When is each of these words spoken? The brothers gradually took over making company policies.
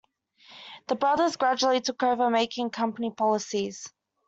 The 0.87 0.95
brothers 0.95 1.35
gradually 1.35 1.79
took 1.79 2.01
over 2.01 2.27
making 2.31 2.71
company 2.71 3.11
policies. 3.11 3.87